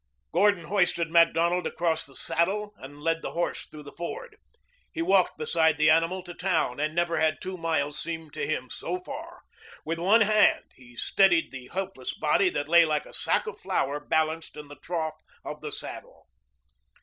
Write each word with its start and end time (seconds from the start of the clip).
Gordon 0.31 0.63
hoisted 0.63 1.11
Macdonald 1.11 1.67
across 1.67 2.07
the 2.07 2.15
saddle 2.15 2.73
and 2.77 3.03
led 3.03 3.21
the 3.21 3.33
horse 3.33 3.67
through 3.67 3.83
the 3.83 3.91
ford. 3.91 4.35
He 4.91 5.03
walked 5.03 5.37
beside 5.37 5.77
the 5.77 5.91
animal 5.91 6.23
to 6.23 6.33
town, 6.33 6.79
and 6.79 6.95
never 6.95 7.19
had 7.19 7.39
two 7.39 7.55
miles 7.55 7.99
seemed 8.01 8.33
to 8.33 8.47
him 8.47 8.67
so 8.71 8.97
far. 8.97 9.41
With 9.85 9.99
one 9.99 10.21
hand 10.21 10.65
he 10.73 10.95
steadied 10.95 11.51
the 11.51 11.67
helpless 11.67 12.15
body 12.15 12.49
that 12.49 12.67
lay 12.67 12.83
like 12.83 13.05
a 13.05 13.13
sack 13.13 13.45
of 13.45 13.59
flour 13.59 13.99
balanced 13.99 14.57
in 14.57 14.69
the 14.69 14.77
trough 14.81 15.19
of 15.45 15.61
the 15.61 15.71
saddle. 15.71 16.25